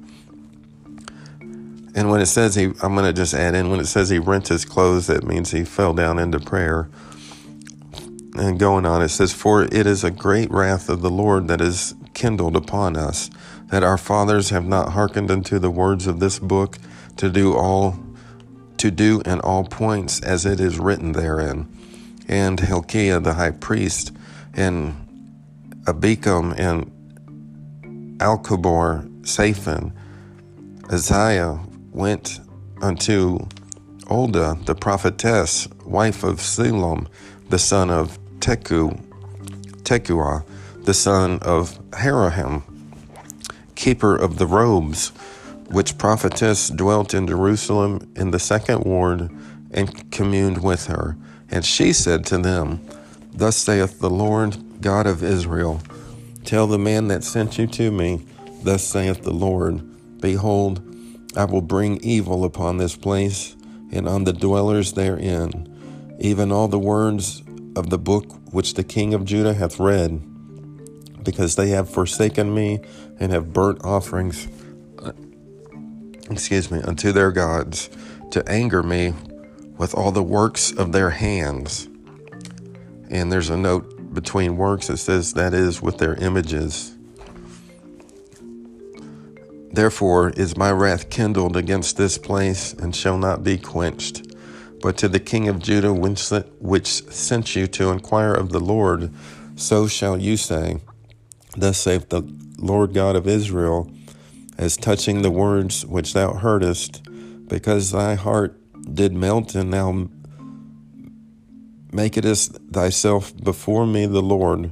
And 1.96 2.10
when 2.10 2.22
it 2.22 2.28
says 2.28 2.56
he, 2.56 2.66
I'm 2.82 2.94
going 2.94 3.06
to 3.06 3.14
just 3.14 3.34
add 3.34 3.56
in, 3.56 3.70
when 3.70 3.80
it 3.80 3.88
says 3.88 4.10
he 4.10 4.20
rent 4.20 4.48
his 4.48 4.64
clothes, 4.64 5.08
that 5.08 5.24
means 5.24 5.52
he 5.52 5.66
fell 5.66 5.94
down 5.94 6.20
into 6.20 6.40
prayer. 6.40 6.90
And 8.36 8.60
going 8.60 8.86
on, 8.86 9.02
it 9.02 9.10
says, 9.10 9.34
For 9.34 9.64
it 9.64 9.88
is 9.88 10.04
a 10.04 10.12
great 10.12 10.52
wrath 10.52 10.88
of 10.88 11.02
the 11.02 11.10
Lord 11.10 11.48
that 11.48 11.62
is 11.62 11.96
kindled 12.14 12.56
upon 12.56 12.96
us, 12.96 13.30
that 13.68 13.84
our 13.84 13.98
fathers 13.98 14.50
have 14.50 14.66
not 14.66 14.94
hearkened 14.94 15.32
unto 15.32 15.60
the 15.60 15.72
words 15.72 16.08
of 16.08 16.20
this 16.20 16.40
book 16.40 16.78
to 17.18 17.30
do 17.30 17.56
all 17.56 18.00
to 18.78 18.90
do 18.90 19.22
in 19.26 19.42
all 19.42 19.66
points 19.66 20.22
as 20.22 20.46
it 20.46 20.60
is 20.60 20.80
written 20.80 21.12
therein. 21.12 21.68
And 22.28 22.60
Hilkiah 22.60 23.20
the 23.20 23.34
high 23.34 23.52
priest, 23.52 24.14
and 24.54 24.96
Abikam, 25.84 26.58
and 26.58 26.92
Alcobor, 28.20 29.08
Saphan, 29.22 29.92
Isaiah 30.92 31.60
went 31.92 32.40
unto 32.82 33.40
Olda 34.06 34.66
the 34.66 34.76
prophetess, 34.76 35.68
wife 35.86 36.24
of 36.24 36.38
Sulam, 36.38 37.08
the 37.50 37.60
son 37.60 37.90
of 37.90 38.18
Teku, 38.40 39.00
Tekuah, 39.84 40.44
the 40.84 40.94
son 40.94 41.40
of 41.42 41.80
Haraham, 41.92 42.64
keeper 43.76 44.16
of 44.16 44.38
the 44.38 44.48
robes, 44.48 45.10
which 45.70 45.98
prophetess 45.98 46.70
dwelt 46.70 47.14
in 47.14 47.28
Jerusalem 47.28 48.12
in 48.16 48.32
the 48.32 48.40
second 48.40 48.84
ward 48.84 49.30
and 49.72 50.12
communed 50.12 50.64
with 50.64 50.88
her. 50.88 51.16
And 51.52 51.64
she 51.64 51.94
said 51.94 52.26
to 52.28 52.38
them, 52.40 52.82
Thus 53.40 53.56
saith 53.56 54.00
the 54.00 54.10
Lord 54.10 54.82
God 54.82 55.08
of 55.08 55.24
Israel, 55.24 55.82
Tell 56.44 56.68
the 56.68 56.78
man 56.78 57.08
that 57.08 57.24
sent 57.24 57.58
you 57.58 57.68
to 57.68 57.90
me, 57.90 58.26
Thus 58.64 58.84
saith 58.84 59.24
the 59.24 59.32
Lord, 59.32 60.20
Behold, 60.20 60.82
I 61.38 61.46
will 61.46 61.62
bring 61.62 62.04
evil 62.04 62.44
upon 62.44 62.76
this 62.76 62.98
place 62.98 63.56
and 63.94 64.10
on 64.10 64.26
the 64.26 64.34
dwellers 64.34 64.92
therein, 64.92 66.18
even 66.20 66.52
all 66.52 66.68
the 66.68 66.78
words 66.78 67.42
of 67.78 67.90
the 67.90 67.98
book 67.98 68.26
which 68.52 68.74
the 68.74 68.84
king 68.84 69.14
of 69.14 69.24
Judah 69.24 69.54
hath 69.54 69.80
read, 69.80 70.22
because 71.24 71.56
they 71.56 71.70
have 71.70 71.90
forsaken 71.90 72.54
me 72.54 72.82
and 73.22 73.32
have 73.32 73.54
burnt 73.54 73.86
offerings 73.86 74.50
uh, 75.02 75.14
excuse 76.30 76.70
me, 76.70 76.82
unto 76.82 77.14
their 77.14 77.32
gods 77.32 77.90
to 78.32 78.48
anger 78.50 78.84
me 78.84 79.14
with 79.78 79.96
all 79.96 80.12
the 80.12 80.22
works 80.22 80.74
of 80.74 80.92
their 80.92 81.12
hands. 81.12 81.89
And 83.10 83.32
there's 83.32 83.50
a 83.50 83.58
note 83.58 84.14
between 84.14 84.58
works 84.58 84.88
that 84.88 84.98
says 84.98 85.34
that 85.34 85.54
is 85.54 85.82
with 85.82 85.98
their 85.98 86.16
images. 86.16 86.96
Therefore 89.72 90.32
is 90.32 90.58
my 90.58 90.72
wrath 90.72 91.10
kindled 91.10 91.56
against 91.56 91.98
this 91.98 92.18
place 92.18 92.74
and 92.74 92.96
shall 92.96 93.18
not 93.18 93.44
be 93.44 93.58
quenched. 93.58 94.36
But 94.82 94.98
to 94.98 95.08
the 95.08 95.20
king 95.20 95.48
of 95.48 95.60
Judah, 95.60 95.94
which 95.94 96.88
sent 96.88 97.56
you 97.56 97.68
to 97.68 97.90
inquire 97.90 98.34
of 98.34 98.52
the 98.52 98.60
Lord, 98.60 99.12
so 99.56 99.88
shall 99.88 100.18
you 100.18 100.38
say, 100.38 100.78
Thus 101.58 101.78
saith 101.78 102.10
the 102.10 102.24
Lord 102.58 102.94
God 102.94 103.16
of 103.16 103.28
Israel 103.28 103.92
as 104.58 104.78
touching 104.78 105.22
the 105.22 105.32
words 105.32 105.86
which 105.86 106.14
thou 106.14 106.34
heardest, 106.34 107.02
because 107.48 107.92
thy 107.92 108.16
heart 108.16 108.58
did 108.94 109.14
melt, 109.14 109.56
and 109.56 109.74
thou 109.74 110.10
makedest 111.92 112.58
thyself 112.72 113.36
before 113.38 113.86
me 113.86 114.06
the 114.06 114.22
Lord, 114.22 114.72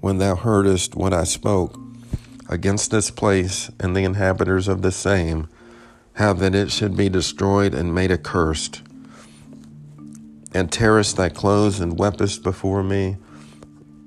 when 0.00 0.18
thou 0.18 0.34
heardest 0.34 0.94
what 0.94 1.12
I 1.12 1.24
spoke 1.24 1.78
against 2.48 2.90
this 2.90 3.10
place 3.10 3.70
and 3.80 3.96
the 3.96 4.04
inhabitants 4.04 4.68
of 4.68 4.82
the 4.82 4.92
same, 4.92 5.48
how 6.14 6.32
that 6.34 6.54
it 6.54 6.70
should 6.70 6.96
be 6.96 7.08
destroyed 7.08 7.74
and 7.74 7.94
made 7.94 8.10
accursed. 8.10 8.82
And 10.52 10.70
tearest 10.70 11.16
thy 11.16 11.30
clothes 11.30 11.80
and 11.80 11.98
weepest 11.98 12.42
before 12.42 12.82
me. 12.82 13.16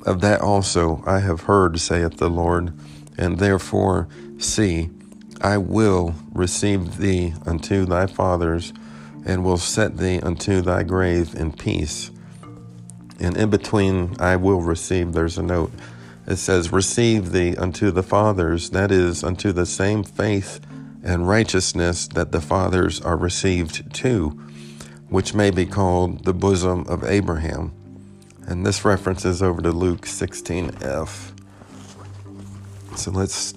Of 0.05 0.21
that 0.21 0.41
also 0.41 1.01
I 1.07 1.19
have 1.19 1.41
heard, 1.41 1.79
saith 1.79 2.17
the 2.17 2.29
Lord, 2.29 2.77
and 3.17 3.39
therefore, 3.39 4.07
see, 4.37 4.91
I 5.41 5.57
will 5.57 6.13
receive 6.31 6.97
thee 6.97 7.33
unto 7.45 7.85
thy 7.85 8.05
fathers, 8.05 8.73
and 9.25 9.43
will 9.43 9.57
set 9.57 9.97
thee 9.97 10.19
unto 10.19 10.61
thy 10.61 10.83
grave 10.83 11.33
in 11.33 11.51
peace. 11.51 12.11
And 13.19 13.37
in 13.37 13.49
between, 13.49 14.15
I 14.19 14.35
will 14.35 14.61
receive, 14.61 15.13
there's 15.13 15.37
a 15.37 15.43
note. 15.43 15.71
It 16.27 16.37
says, 16.37 16.71
Receive 16.71 17.31
thee 17.31 17.55
unto 17.55 17.91
the 17.91 18.03
fathers, 18.03 18.71
that 18.71 18.91
is, 18.91 19.23
unto 19.23 19.51
the 19.51 19.65
same 19.65 20.03
faith 20.03 20.59
and 21.03 21.27
righteousness 21.27 22.07
that 22.09 22.31
the 22.31 22.41
fathers 22.41 22.99
are 23.01 23.15
received 23.15 23.93
to, 23.93 24.29
which 25.09 25.33
may 25.33 25.51
be 25.51 25.65
called 25.65 26.25
the 26.25 26.33
bosom 26.33 26.85
of 26.87 27.03
Abraham. 27.03 27.71
And 28.47 28.65
this 28.65 28.83
reference 28.83 29.23
is 29.23 29.41
over 29.41 29.61
to 29.61 29.71
Luke 29.71 30.01
16f. 30.01 31.31
So 32.97 33.11
let's 33.11 33.53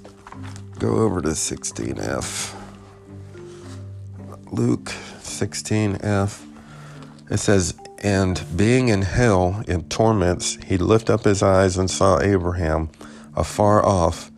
go 0.78 0.98
over 0.98 1.22
to 1.22 1.28
16f. 1.28 2.54
Luke 4.50 4.92
16f. 5.20 6.44
It 7.30 7.38
says, 7.38 7.74
And 8.02 8.44
being 8.56 8.88
in 8.88 9.02
hell 9.02 9.62
in 9.66 9.84
torments, 9.88 10.56
he 10.64 10.78
lifted 10.78 11.14
up 11.14 11.24
his 11.24 11.42
eyes 11.42 11.76
and 11.76 11.90
saw 11.90 12.20
Abraham 12.20 12.90
afar 13.34 13.84
off, 13.84 14.30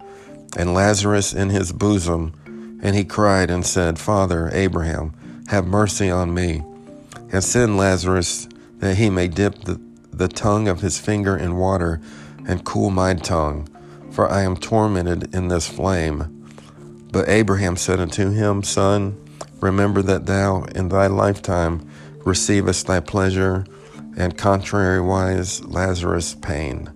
and 0.57 0.75
Lazarus 0.75 1.33
in 1.33 1.51
his 1.51 1.73
bosom. 1.73 2.79
And 2.83 2.97
he 2.97 3.05
cried 3.05 3.51
and 3.51 3.67
said, 3.67 3.99
Father 3.99 4.51
Abraham, 4.53 5.13
have 5.49 5.67
mercy 5.67 6.11
on 6.11 6.33
me, 6.33 6.63
and 7.31 7.45
send 7.45 7.77
Lazarus 7.77 8.49
that 8.79 8.97
he 8.97 9.11
may 9.11 9.29
dip 9.29 9.65
the, 9.65 9.81
the 10.13 10.29
tongue 10.29 10.69
of 10.69 10.81
his 10.81 10.99
finger 10.99 11.37
in 11.37 11.57
water 11.57 12.01
and 12.47 12.65
cool 12.65 12.91
my 12.91 13.15
tongue 13.15 13.69
for 14.11 14.31
I 14.31 14.43
am 14.43 14.57
tormented 14.57 15.35
in 15.35 15.49
this 15.49 15.69
flame. 15.69 16.47
But 17.13 17.29
Abraham 17.29 17.77
said 17.77 18.01
unto 18.01 18.31
him, 18.31 18.63
Son, 18.63 19.17
remember 19.61 20.03
that 20.03 20.27
thou 20.27 20.65
in 20.75 20.89
thy 20.89 21.07
lifetime 21.07 21.89
receivest 22.31 22.87
thy 22.87 23.01
pleasure, 23.01 23.65
and 24.17 24.39
contrariwise 24.39 25.63
Lazarus 25.71 26.35
pain. 26.41 26.89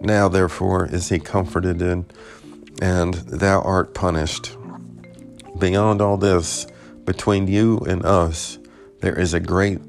Now 0.00 0.28
therefore 0.28 0.86
is 0.86 1.08
he 1.08 1.18
comforted, 1.18 1.80
and 2.82 3.14
thou 3.14 3.62
art 3.62 3.94
punished. 3.94 4.56
Beyond 5.58 6.00
all 6.00 6.16
this, 6.16 6.66
between 7.04 7.48
you 7.48 7.78
and 7.80 8.04
us, 8.04 8.58
there 9.00 9.18
is 9.18 9.32
a 9.32 9.40
great 9.40 9.80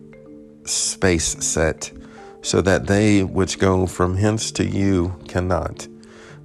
space 0.65 1.35
set, 1.45 1.91
so 2.41 2.61
that 2.61 2.87
they 2.87 3.23
which 3.23 3.59
go 3.59 3.87
from 3.87 4.15
hence 4.17 4.51
to 4.51 4.65
you 4.65 5.19
cannot 5.27 5.87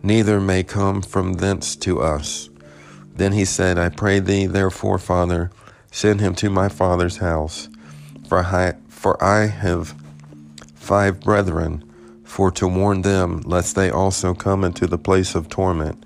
neither 0.02 0.40
may 0.40 0.62
come 0.62 1.02
from 1.02 1.34
thence 1.34 1.76
to 1.76 2.00
us. 2.00 2.48
Then 3.14 3.32
he 3.32 3.44
said, 3.44 3.78
I 3.78 3.88
pray 3.88 4.18
thee, 4.18 4.46
therefore, 4.46 4.98
Father, 4.98 5.50
send 5.90 6.20
him 6.20 6.34
to 6.36 6.50
my 6.50 6.68
father's 6.68 7.18
house, 7.18 7.68
for 8.30 8.44
I, 8.44 8.74
for 8.86 9.20
I 9.20 9.46
have 9.46 9.92
five 10.76 11.18
brethren, 11.18 11.82
for 12.22 12.52
to 12.52 12.68
warn 12.68 13.02
them, 13.02 13.40
lest 13.40 13.74
they 13.74 13.90
also 13.90 14.34
come 14.34 14.62
into 14.62 14.86
the 14.86 14.98
place 14.98 15.34
of 15.34 15.48
torment. 15.48 16.04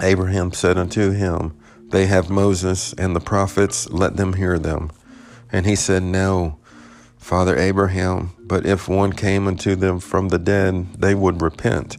Abraham 0.00 0.52
said 0.52 0.78
unto 0.78 1.10
him, 1.10 1.52
They 1.88 2.06
have 2.06 2.30
Moses 2.30 2.92
and 2.92 3.16
the 3.16 3.20
prophets, 3.20 3.90
let 3.90 4.16
them 4.16 4.34
hear 4.34 4.56
them. 4.56 4.92
And 5.50 5.66
he 5.66 5.74
said, 5.74 6.04
No, 6.04 6.58
Father 7.18 7.58
Abraham, 7.58 8.30
but 8.38 8.64
if 8.64 8.86
one 8.88 9.12
came 9.12 9.48
unto 9.48 9.74
them 9.74 9.98
from 9.98 10.28
the 10.28 10.38
dead, 10.38 10.94
they 10.94 11.16
would 11.16 11.42
repent. 11.42 11.96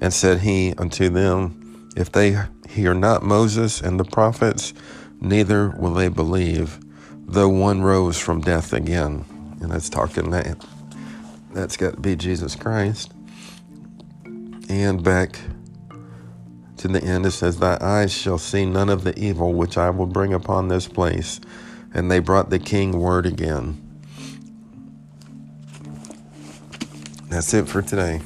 And 0.00 0.12
said 0.12 0.40
he 0.40 0.74
unto 0.76 1.08
them, 1.08 1.88
If 1.96 2.12
they 2.12 2.38
hear 2.68 2.92
not 2.92 3.22
Moses 3.22 3.80
and 3.80 3.98
the 3.98 4.04
prophets, 4.04 4.74
neither 5.18 5.70
will 5.70 5.94
they 5.94 6.08
believe, 6.08 6.78
though 7.32 7.48
one 7.48 7.82
rose 7.82 8.18
from 8.18 8.40
death 8.40 8.72
again. 8.72 9.24
And 9.60 9.70
that's 9.70 9.88
talking 9.88 10.30
that. 10.30 10.64
That's 11.52 11.76
got 11.76 11.94
to 11.94 12.00
be 12.00 12.14
Jesus 12.16 12.54
Christ. 12.54 13.12
And 14.68 15.02
back 15.02 15.38
to 16.78 16.88
the 16.88 17.02
end, 17.02 17.26
it 17.26 17.30
says, 17.30 17.58
Thy 17.58 17.78
eyes 17.80 18.12
shall 18.12 18.38
see 18.38 18.66
none 18.66 18.88
of 18.88 19.04
the 19.04 19.18
evil 19.18 19.54
which 19.54 19.78
I 19.78 19.90
will 19.90 20.06
bring 20.06 20.34
upon 20.34 20.68
this 20.68 20.88
place. 20.88 21.40
And 21.94 22.10
they 22.10 22.18
brought 22.18 22.50
the 22.50 22.58
king 22.58 22.98
word 22.98 23.26
again. 23.26 23.78
That's 27.28 27.54
it 27.54 27.66
for 27.66 27.82
today. 27.82 28.20